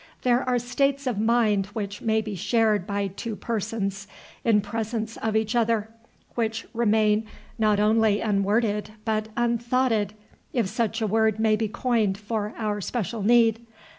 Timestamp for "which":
1.73-2.01, 6.33-6.65